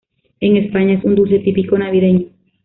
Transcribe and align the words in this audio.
En 0.39 0.57
España 0.57 0.93
es 0.95 1.03
un 1.05 1.13
dulce 1.13 1.37
típico 1.37 1.77
navideño. 1.77 2.25